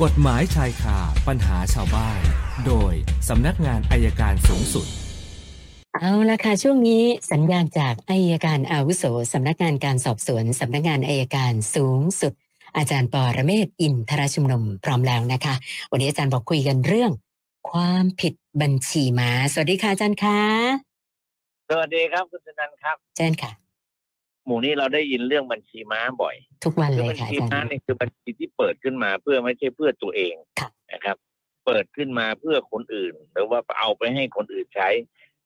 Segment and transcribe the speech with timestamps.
[0.00, 0.98] กฎหมายชายคา
[1.28, 2.20] ปัญหาชาวบ้าน
[2.66, 2.92] โดย
[3.28, 4.86] สำนักงานอายการสูงสุด
[5.94, 12.32] เอาละค่ะ ช่วงนี้สัญญาณจากอายการอาวุโสสำนักงานการสอบสวนสำนักงานอายการสูงสุด
[12.76, 15.54] อาจารย์ปอระเมศอินทรชุมนุมพร้อมแล้วนะคะ
[15.90, 17.12] วันนี้อาจารย์บอกคุยกันเรื่อง
[17.70, 20.40] ความผิดบัญชีม้าสวัสดีค่ะอาจารย์คะ
[21.68, 23.50] สวัสดีครับคุณสนันครับเชิญค่ะ
[24.46, 31.16] หมู่นี้เราได้ยินเรื่องบัญชีม้าบ่อย ทุกวันคืเลอยบัญค่ะชีอาจารม้าย์เนี่ยคือบัญชีที่เปิดขึ้นมาเพื่อไม่ใช่เพื่อตัวเองค่ะนะครับ
[31.66, 34.88] เปิดขึ้นมาเพื่อคนอื่น หรือว่าเอาไปให้คนอื่นใช้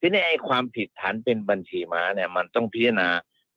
[0.00, 3.08] ทีนี้ไอ้ความผิดฐานเป็นบัญชีม้าเนี่ยมันต้องพิจารณา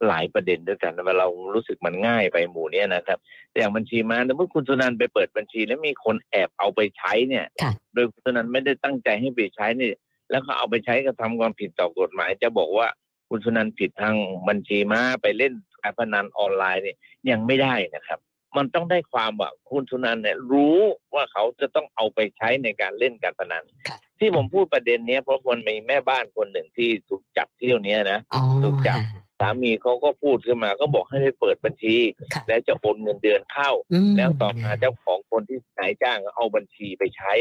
[0.07, 3.19] หลายประเด็นด้วยกันเวลาเรารู้สึกมันง่ายไปหมู่เนี้ยนะครับ
[3.49, 9.91] แต่อย่างบัญชีม้าสมมติคุณสุนันท์ไปเปิดบัญชี แล้วมีคนแอบเอาไปใช้เนี่ยค่ะโดยคุณสุนันท์ไม่ได้ตั้งใจให้ไปใช้นี่
[10.31, 12.87] แล้วก็เอาไปใช้กระทำความผิดต่อกฎหมายจะบอกว่า
[13.29, 14.15] คุณสุนันท์ผิดทาง
[14.47, 16.97] บัญชีม้าไปเล่นการพนันออนไลน์เนี่ย
[17.29, 18.19] ยังไม่ได้นะครับ
[18.57, 20.79] มันต้องได้ความว่าคุณสุนันท์เนี่ยรู้
[21.13, 31.95] ว่าเขาจะต้องเอาไปใช้ในการเล่นการพนันค่ะที่ผมพูดประเด็นเนี้ยเพราะคนมีแม่บ้านคนหนึ่งที่ถูกจับเที่ยวเนี้ยนะอ๋อถูกจับค่ะสามีเขาก็พูดขึ้นมาก็บอกให้ไปเปิดบัญชี
[32.33, 37.33] ค่ะแล้วจะโอนเงินเดือนเข้าอืมแล้วต่อมาเจ้าของคนที่นายจ้างเอาบัญชีไปใช้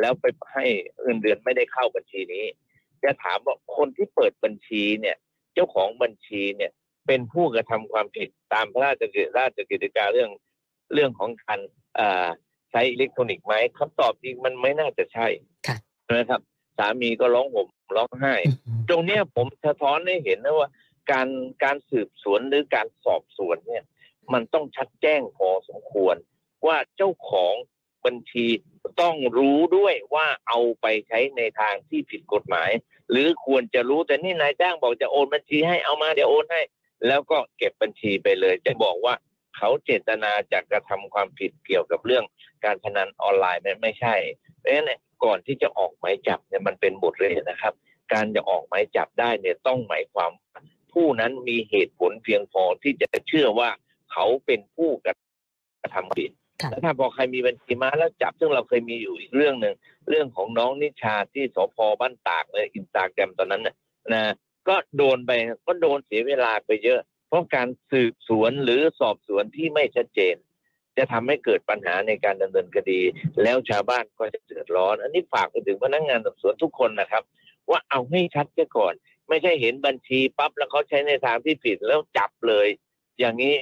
[0.00, 0.64] แล้วไปให้
[1.02, 2.44] เงินเดือนไม่ได้เข้าบัญชีนี้
[3.04, 5.16] จะถามว่าคนที่เปิดบัญชีเนี่ย
[5.54, 6.72] เจ้าของบัญชีเนี่ย
[7.06, 10.30] เป็นผู้กระทำความผิดตามพระราชกิจราชกิจการเรื่อง
[10.94, 11.60] เรื่องของการ
[11.96, 12.28] เอ่อ
[12.70, 15.26] ใช้อิเล็กทรอนิกส์ไหมคำตอบจริงมันไม่น่าจะใช่
[15.66, 15.76] ค่ะ
[16.12, 16.40] นะครับ
[16.78, 18.34] สามีก็ร้องห่มร้องไห้
[18.66, 20.68] อืมตรงเนี้ยผมสะท้อนให้เห็นนะว่า
[21.10, 21.28] การ
[21.64, 23.84] การสืบสวนหรือการสอบสวนเนี่ย
[24.32, 26.16] มันต้องชัดแจ้งพอสมควร
[26.66, 27.54] ว่าเจ้าของ
[28.06, 28.46] บัญชี
[29.00, 32.70] ต้องรู้ด้วยว่าเอาไปใช้ในทางที่ผิดกฎหมาย
[33.10, 36.62] หรือควรจะรู้แต่นี่นายจ้างบอกจะโอนบัญชีให้เอามาเดี๋ยวโอนให้
[37.06, 39.14] แล้วก็เก็บบัญชีไปเลย จะบอกว่า
[39.56, 42.24] เขาเจตนาจะกระทำความผิดเกี่ยวกับเรื่อง
[42.64, 44.14] การพนันออนไลน์ไม่ไม่ใช่
[44.58, 44.92] เพราะฉะนั้น
[45.24, 47.74] ก่อนที่จะออกหมายจับเนี่ยมันเป็นบทเรียนนะครับ
[48.12, 50.30] การจะออกหมายจับได้เนี่ยต้องหมายความ
[50.92, 53.70] ผู้นั้นมีเหตุผลเพียงพอที่จะเชื่อว่า
[54.12, 56.30] เขาเป็นผู้กระทำผิด
[56.70, 59.74] แล้วถ้าพอใครมีบัญชีม้าแล้วจับซึ่งเราเคยมีอยู่อีกเรื่องหนึ่ง
[60.08, 63.74] เรื่องของน้องนิชาที่สพบ้านตากเลยอินสตาแกรมตอนนั้นน่ะ
[64.12, 64.32] นะ
[64.68, 65.30] ก็โดนไป
[65.66, 70.36] ก็โดนเสียเวลาไปเยอะ เพราะการสืบสวนหรือสอบสวนที่ไม่ชัดเจน
[70.96, 73.00] จะทำให้เกิดปัญหาในการดำเนินคดี
[73.42, 77.22] แล้วชาวบ้านก็จะเดือดร้อน อันนี้ฝากไปถึงพนักงานสอบสวนทุกคนนะครับ
[77.70, 78.94] ว่าเอาให้ชัดก่อน
[79.28, 82.68] ไม่ใช่เห็นบัญชีปั๊บแล้วเขาใช้ในทางที่ผิดแล้วจับเลย
[83.18, 83.54] อย่างนี้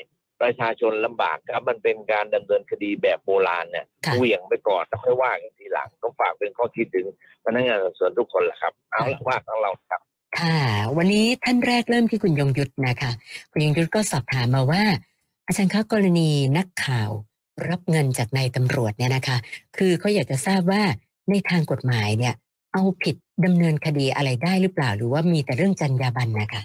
[0.43, 7.07] ประชาชนลำบากครับมันเป็นการดำเนินคดีแบบโบราณเนี่ยค่ะเหวี่ยงไปก่อนแล้วค่อยว่ากันทีหลังต้องฝากเป็นข้อคิดถึง
[7.45, 10.01] พนักงานสอบสวนทุกคนแหละครับเอาละว่าของเราครับ
[10.39, 10.59] ค่ะ
[10.97, 13.11] วันนี้ท่านแรกเริ่มที่คุณยงยุทธนะคะ
[13.53, 14.83] คุณยงยุทธก็สอบถามมาว่า
[15.47, 17.11] อาจารย์คะกรณีนักข่าว
[17.69, 19.37] รับเงินจากนายตำรวจเนี่ยนะคะ
[19.77, 20.83] คือเขาอยากจะทราบว่า
[21.31, 22.35] ในทางกฎหมายเนี่ย
[22.73, 26.63] เอาผิดดำเนินคดีอะไรได้หรือเปล่า หรือว่ามีแต่เรื่องจรรยาบรรณนะคะ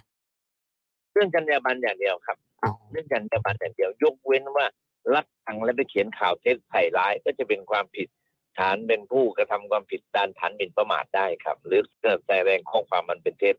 [1.14, 4.66] เรื่องจรรยาบรรณอย่างเดียวครับ อ๋อเรื่องจรรยาบรรณอย่างเดียวยกเว้นว่า
[5.13, 8.07] รับตังค์และไปเขียนข่าวเท็จใส่ร้ายก็จะเป็นความผิด
[8.57, 13.56] ฐานเป็นผู้กระทำความผิดตามฐานหมิ่นประมาทได้ครับ หรือเกิดแสดงข้อความมันเป็นเท็จ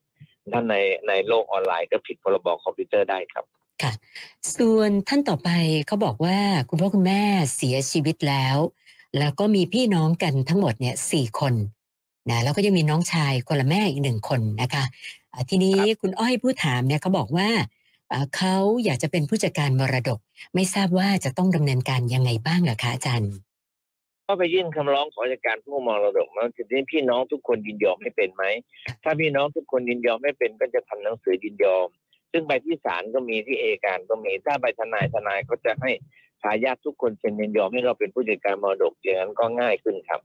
[0.53, 0.75] ถ้าใน
[1.08, 3.44] ในโลกออนไลน์ก็ผิดพรบคอมพิวเตอร์ได้ครับ
[4.56, 5.50] ส่วนท่านต่อไป
[5.87, 6.38] เขาบอกว่า
[6.69, 7.22] คุณพ่อคุณแม่
[7.56, 8.56] เสียชีวิตแล้ว
[9.19, 11.54] แล้วก็มีพี่น้องกันทั้งหมดเนี่ยสี่คน
[12.31, 14.84] นะแล้วก็ยังมีน้องชายคนละแม่อีกหนึ่งคนนะคะ
[15.32, 17.64] อ่าทีนี้คุณอ้อยผู้ถามเนี่ยเขาบอกว่าอ่า
[18.36, 20.19] เขาอยากจะเป็นผู้จัดการมรดก
[20.54, 23.32] ไม่ทราบว่าจะต้องดำเนินการยังไงบ้างเหรอคะอาจารย์
[24.26, 28.44] ก็ไปยื่นคำร้องขอจากการผู้มรดกแล้วทีนี้พี่น้องทุกคนยินยอมให้เป็นไหม
[29.02, 31.86] ถ้าพี่น้องทุกคนยินยอมไม่เป็นก็จะทำหนังสือยินยอม
[32.32, 35.90] ซึ่งไปที่ศาลก็มีที่เอยการก็มีถ้าไปทนายทนายก็จะให้
[36.42, 40.20] ทายาททุกคนเซ็นยินยอมให้เราเป็นผู้จัดการมรดกอย่างนั้นก็ง่ายขึ้นครับ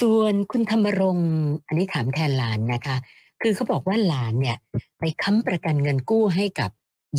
[0.00, 1.30] ส่วนคุณธรรมรงค์
[1.66, 2.96] อันนี้ถามแทนหลานนะคะ
[3.42, 4.56] คือเขาบอกว่าหลานเนี่ย
[4.98, 6.70] ไปค้ำประกันเงินกู้ให้กับ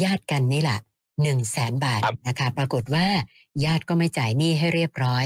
[0.04, 0.80] ญาติกันนี่แหละ
[1.22, 3.06] หนึ่งแสนบาทครับนะคะ ปรากฏว่า
[3.66, 5.26] ญาติก็ไม่จ่ายหนี้ให้เรียบร้อย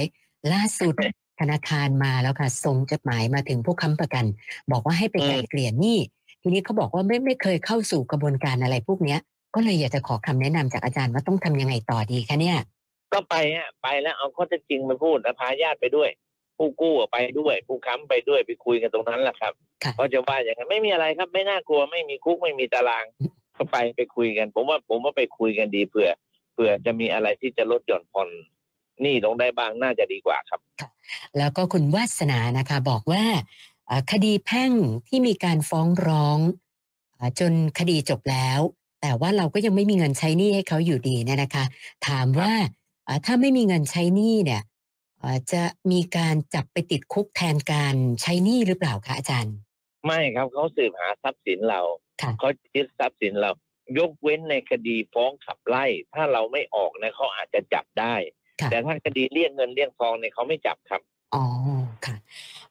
[0.53, 0.95] ล่าสุด
[1.39, 4.25] ธนาคารมาแล้วค่ะส่งจดหมายมาถึงผู้ค้ำประกัน
[4.71, 5.99] บอกว่าให้ไปไกลเกลี่ยหนี้
[6.41, 9.19] ทีนี้เขาบอกว่าไม่ไม่เคยเข้าสู่กระบวนการอะไรพวกเนี้ย
[9.55, 12.57] ก็เลยอยากจะขอคำแนะนำจากอาจารย์ว่าต้องทำยังไงต่อดีคะเนี่ย
[13.13, 16.09] ก็ไปฮะไปแล้วเอาข้อเท็จจริงมาพูดแล้วพาญาติไปด้วย
[16.57, 23.05] ผู้กู้ไปด้วย ผู้ค้ำไปด้วยไปคุยกันตรงนั้นแหละครับค่ะ เขาจะว่าอย่างนั้นไม่มีอะไรครับไม่น่ากลัวไม่มีคุกไม่มีตาราง
[23.57, 26.09] ก็ไปไปคุยกัน ผมว่าผมว่าไปคุยกันดีเผื่อ
[26.53, 28.29] เผื่อจะมีอะไรที่จะลดหย่อนผ่อน
[29.01, 30.59] หนี้ลงได้บ้างน่าจะดีกว่าครับ
[31.37, 33.23] แล้วก็คุณวาสนานะคะ บอกว่า
[33.85, 34.71] เอ่อคดีแพ่ง
[35.07, 36.39] ที่มีการฟ้องร้อง
[37.15, 38.59] เอ่อจนคดีจบแล้ว
[39.01, 41.65] แต่ว่าเราก็ยังไม่มีเงินใช้หนี้ให้เขาอยู่ดีเนี่ยนะคะ
[42.07, 42.51] ถามว่า
[43.05, 44.61] เอ่อถ้าไม่มีเงินใช้หนี้เนี่ย
[45.19, 49.55] เอ่อจะมีการจับไปติดคุกแทนการใช้หนี้หรือเปล่าคะอาจารย์
[50.05, 51.81] ไม่ครับเขาสืบหาทรัพย์สินเรา
[52.21, 53.51] ค่ะเขายึดทรัพย์สินเรา
[53.97, 58.15] ยกเว้นในคดีฟ้องขับไล่ ถ้าเราไม่ออกนะเขาอาจจะจับได้
[58.61, 61.01] ค่ะแต่ถ้าคดีเรียกเงินเรียกทองเนี่ยเขาไม่จับครับ
[61.35, 61.45] อ๋อ
[62.05, 62.15] ค่ะ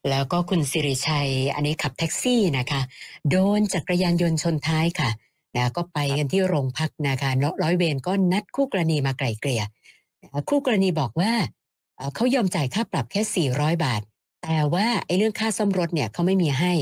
[0.09, 2.81] แล้วก็คุณสิริชัย อันนี้ขับแท็กซี่นะคะ
[3.29, 5.09] โดนจักรยานยนต์ชนท้ายค่ะ
[5.55, 9.63] นะก็ไปกันที่โรงพักนะคะแล้วร้อยเวรก็นัดคู่กรณีมาไกล่เกลี่ย
[10.49, 11.31] คู่กรณีบอกว่า
[11.97, 14.01] เอ่อเขายอมจ่ายค่าปรับแค่ 400 บาท
[14.43, 16.73] แต่ว่าไอ้เรื่องค่าซ่อมรถเนี่ยเขาไม่มีให้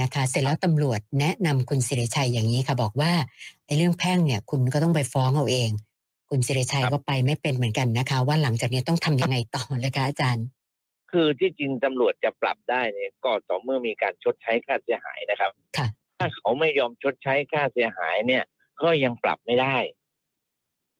[0.00, 3.12] นะคะ เสร็จแล้วตำรวจแนะนำคุณสิริชัยอย่างนี้ค่ะ บอกว่า
[3.66, 5.70] ไอ้เรื่องแพ่งเนี่ย คุณก็ต้องไปฟ้องเอาเอง
[6.30, 10.46] คุณสิริชัยครับก็ไปไม่เป็นเหมือนกันนะคะ ว่าหลังจากนี้ต้องทำยังไงต่อเลยคะอาจารย์
[11.10, 15.86] คือที่จริงตำรวจจะปรับได้เนี่ยก็ต่อเมื่อมีการชดใช้ค่าเสียหายนะครับค่ะ
[16.18, 18.44] ถ้าเขาไม่ยอมชดใช้ค่าเสียหายเนี่ย
[18.82, 19.76] ก็ยังปรับไม่ได้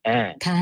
[0.07, 0.61] อ่าค่ะ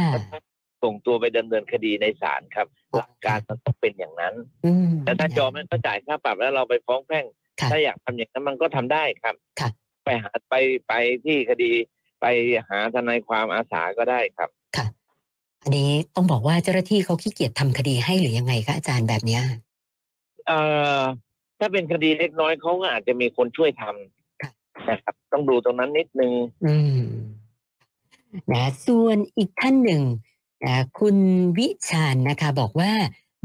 [0.83, 4.33] ส่งตัวไปดำเนินคดีในศาลครับ หลักการมันต้องเป็นอย่างนั้น
[4.65, 9.69] อืมแต่ถ้ายอมให้เขาจ่ายค่าปรับแล้วเราไปฟ้องแพ่งค่ะ ถ้าอยากทำอย่างนั้นมันก็ทำได้ครับค่ะ
[10.05, 10.55] ไปหาไป
[10.87, 10.93] ไป
[11.25, 11.71] ที่คดี
[12.21, 12.25] ไป
[12.69, 14.85] หาทนายความอาสาก็ได้ครับ ค่ะ
[15.61, 19.43] อันนี้ต้องบอกว่าเจ้าหน้าที่เขาขี้เกียจทำคดีให้หรือยังไงคะอาจารย์แบบเนี้ย
[20.47, 20.59] เอ่
[20.97, 20.99] อ
[21.59, 23.83] ถ้าเป็นคดีเล็กน้อยเขาก็อาจจะมีคนช่วยท
[24.41, 26.31] ค่ะำนะครับ ต้องดูตรงนั้นนิดนึง
[26.65, 27.01] อืม
[28.53, 30.01] นะส่วนอีกท่านหนึ่ง
[30.65, 31.17] นะคุณ
[31.57, 32.91] วิชาญนะคะ บอกว่า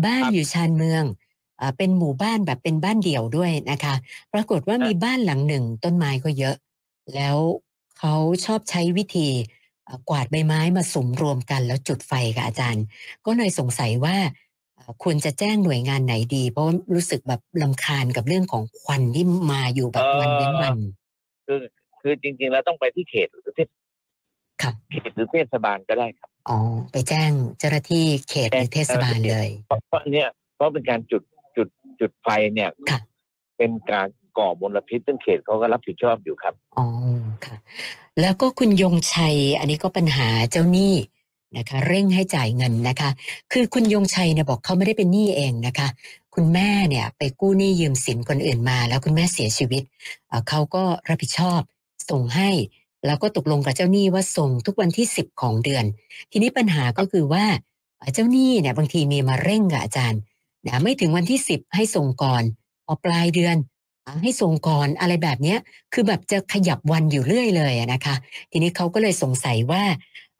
[0.04, 1.19] บ้านครับอยู่ชานเมืองอ่า
[1.78, 3.94] เป็นหมู่บ้านแบบเป็นบ้านเดี่ยวด้วยนะคะ
[4.32, 6.56] ปรากฏว่าครับมีบ้านหลังหนึ่งต้นไม้ก็เยอะ
[7.14, 7.36] แล้ว
[7.98, 8.14] เขา
[8.44, 9.28] ชอบใช้วิธี
[9.86, 12.84] อ่ากวาดใบไม้มาสุมรวมกันแล้วจุดไฟค่ะอาจารย์
[13.26, 14.16] ก็เลยสงสัยว่า
[14.76, 20.76] อ่าควรจะแจ้งหน่วยงานไหนดี เพราะว่ารู้สึกแบบลำคาญกับเรื่องของควันที่มาอยู่แบบวันเว้นวัน
[21.46, 21.60] คือ
[22.00, 23.68] คือจริง ๆ แล้วต้องไปที่เขตหรือเทศ
[24.62, 26.58] ค่ะเขตหรือเทศบาลก็ได้ครับอ๋อ
[26.92, 31.22] ไปแจ้งเจ้าหน้าที่เขตหรือเทศบาลเลย เพราะเพราะเนี่ยเพราะเป็นการจุด
[32.00, 33.00] จุดจุดไฟเนี่ยค่ะ
[33.58, 34.08] เป็นการ
[34.38, 36.86] ก่อมลพิษซึ่งเขตเขาก็รับผิดชอบอยู่ครับอ๋อ
[37.44, 37.56] ค่ะ
[38.20, 40.94] แล้วก็คุณยงชัย อันนี้ก็ปัญหาเจ้าหนี้
[41.56, 43.10] นะคะ เร่งให้จ่ายเงินนะคะ
[43.52, 45.88] คือคุณยงชัยเนี่ยบอกเขาไม่ได้เป็นหนี้เองนะคะ
[46.34, 49.82] คุณแม่เนี่ย ไปกู้หนี้ยืมสินคนอื่นมา แล้วคุณแม่เสียชีวิต
[50.28, 51.60] เอ่อเขาก็รับผิดชอบ
[52.10, 52.50] ส่งให้
[53.06, 55.84] แล้วก็ตกลงกับเจ้าหนี้ว่าส่งทุกวันที่สิบของเดือน
[56.30, 57.44] ทีนี้ปัญหาก็คือว่า
[57.98, 60.20] เอ่อเจ้าหนี้เนี่ยบางทีมีมาเร่งกับอาจารย์
[60.66, 62.42] นะไม่ถึงวันที่สิบให้ส่งก่อน
[62.86, 63.56] พอปลายเดือน
[64.06, 65.58] อะให้ส่งก่อนอะไรแบบเนี้ย
[65.92, 68.14] คือแบบจะขยับวันอยู่เรื่อยเลยอะนะคะ
[68.50, 69.82] ทีนี้เขาก็เลยสงสัยว่า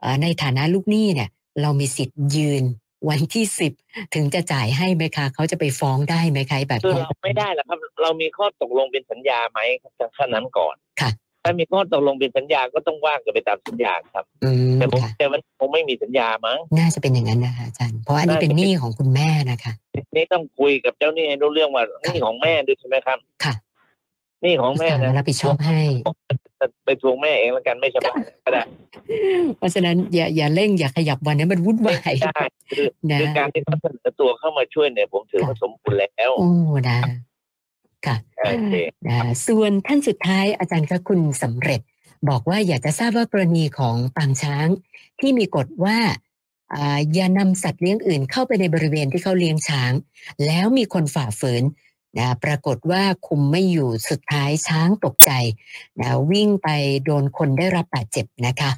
[0.00, 1.28] เอ่อในฐานะลูกหนี้เนี่ย
[1.62, 2.64] เรามีสิทธิ์ยืน
[3.08, 3.72] วันที่สิบ
[4.14, 11.11] ถึงจะจ่ายให้ไหมคะเขาจะไปฟ้องได้ไหมคะแบบคือนี้เราไม่ได้หรอกครับ เรามีข้อตกลงเป็นสัญญาไหมครับขั้นนั้นก่อนค่ะ
[11.42, 19.72] ถ้ามีข้อตกลงเป็นสัญญาก็ต้องว่างกันไปตามสัญญาครับอืมแต่ผมค่ะแต่มันคงไม่มีสัญญามั้งน่าจะเป็นอย่างนั้นนะคะอาจารย์เพราะอันนี้เป็นหนี้ของคุณแม่นะคะ
[20.14, 23.54] นี่ต้องคุยกับเจ้าหนี้ให้รู้เรื่องว่าหนี่ของแม่ด้วยใช่ไหมครับ ค่ะ
[24.42, 25.81] หนี่ของแม่ศาลนะรับผิดชอบให้
[26.84, 28.62] ไปทวงแม่เองแล้วกันไม่สบายก็ได้
[29.58, 32.40] เพราะฉะนั้นอย่าอย่าเร่งอย่าขยับวันนี้มันวุ่นวายได้
[32.70, 36.50] คือนะคือการที่เขาเสนอตัวเข้ามาช่วยเนี่ยผมถือว่าสมบูรณ์แล้วโอ้
[36.90, 36.98] นะ
[38.06, 38.75] ค่ะโอเค
[39.06, 41.81] นะส่วนท่านสุดท้ายอาจารย์คะคุณสำเร็จ
[42.29, 44.69] บอกว่าอยากจะทราบว่ากรณีของปางช้าง
[45.20, 45.99] ที่มีกฎว่า
[46.75, 49.93] อ่าอย่านำสัตว์เลี้ยงอื่นเข้าไปในบริเวณที่เขาเลี้ยงช้าง
[50.47, 51.62] แล้วมีคนฝ่าฝืน
[52.19, 55.30] นะปรากฏว่าคุมไม่อยู่สุดท้ายช้างตกใจ
[56.00, 56.69] นะวิ่งไป
[57.04, 58.71] โดนคนได้รับบาดเจ็บนะคะ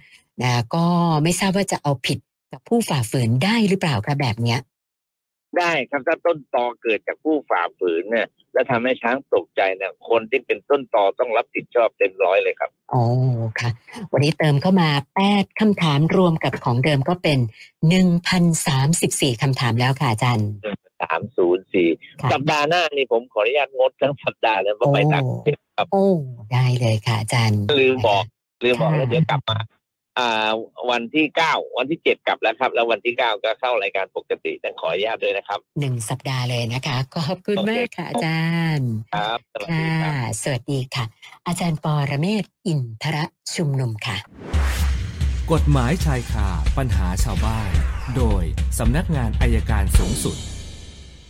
[0.43, 0.85] นะก็
[1.23, 2.19] ไม่ทราบว่าจะเอาผิด
[2.53, 4.59] กับผู้ฝ่าฝืนได้หรือเปล่าคะแบบเนี้ย
[5.59, 13.03] ได้ครับถ้าต้นตอเกิดจากผู้ฝ่าฝืนเนี่ย แล้วทำให้ช้างตกใจเนี่ยคนที่เป็นต้นตอต้องรับผิดชอบเต็มร้อยเลยครับอ๋อ
[13.61, 13.71] ค่ะ
[14.13, 17.39] วันนี้เติมเข้ามาแปดคำถามรวมกับของเดิมก็เป็น
[17.89, 20.49] หนึ่งพันสามสิบสี่คำถามแล้วค่ะอาจารย์
[21.03, 21.89] สามศูนย์สี่
[22.21, 26.07] ค่ะสัปดาห์หน้านี่ผมขออนุญาตงดทั้งสัปดาห์เลยเพราะไปต่างประเทศครับโอ้
[26.53, 28.25] ได้เลยค่ะอาจารย์ลืมบอก
[28.65, 29.59] ลืมบอกค่ะแล้วเดี๋ยวกลับมา
[30.19, 30.51] อ่า
[30.91, 38.43] วันที่เก้าวันที่เจ็ดกลับแล้วครับ แล้ววันที่เก้าก็เข้ารายการปกติต้องขออนุญาตด้วยนะครับหนึ่งสัปดาห์เลยนะคะ ขอบคุณโอเคมากค่ะอาจา
[38.77, 41.05] รย์ครับสวัสดีค่ะครับสวัสดีค่ะ
[41.47, 43.19] อาจารย์ปอระเมศวร์อินทร
[43.55, 44.17] ชุมนุมค่ะ
[45.53, 47.71] กฎหมายชายคาปัญหาชาวบ้าน
[48.17, 48.43] โดย
[48.79, 50.37] สำนักงานอายการสูงสุด